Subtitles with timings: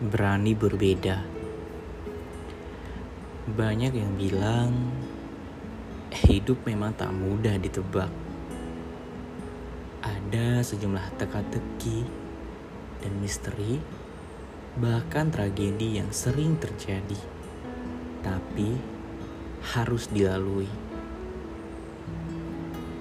[0.00, 1.20] berani berbeda.
[3.52, 4.72] Banyak yang bilang
[6.24, 8.08] hidup memang tak mudah ditebak.
[10.00, 12.08] Ada sejumlah teka-teki
[13.04, 13.76] dan misteri,
[14.80, 17.20] bahkan tragedi yang sering terjadi,
[18.24, 18.80] tapi
[19.76, 20.72] harus dilalui.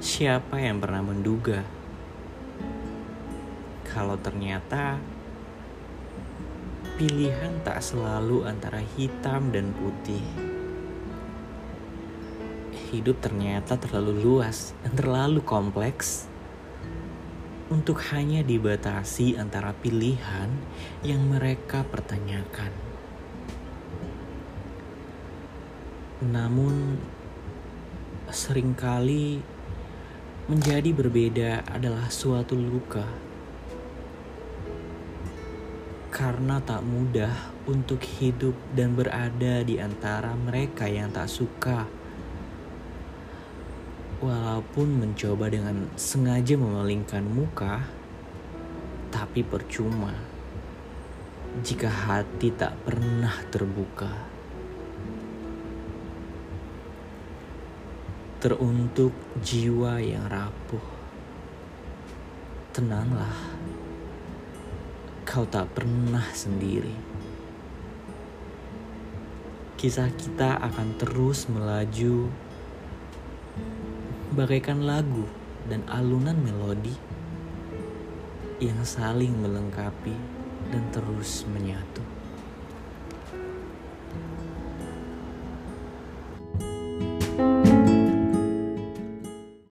[0.04, 1.63] Siapa yang pernah menduga
[3.88, 5.00] kalau ternyata
[6.99, 10.20] pilihan tak selalu antara hitam dan putih.
[12.91, 16.27] Hidup ternyata terlalu luas dan terlalu kompleks
[17.71, 20.52] untuk hanya dibatasi antara pilihan
[20.99, 22.76] yang mereka pertanyakan.
[26.20, 26.99] Namun,
[28.27, 29.40] sering kali
[30.52, 33.29] menjadi berbeda adalah suatu luka
[36.10, 41.85] karena tak mudah untuk hidup dan berada di antara mereka yang tak suka.
[44.20, 47.85] Walaupun mencoba dengan sengaja memalingkan muka,
[49.13, 50.12] tapi percuma
[51.62, 54.10] jika hati tak pernah terbuka.
[58.40, 59.12] Teruntuk
[59.43, 60.85] jiwa yang rapuh,
[62.71, 63.60] tenanglah
[65.30, 66.97] kau tak pernah sendiri.
[69.78, 72.34] Kisah kita akan terus melaju
[74.34, 75.30] bagaikan lagu
[75.69, 76.97] dan alunan melodi
[78.58, 80.18] yang saling melengkapi
[80.74, 82.19] dan terus menyatu.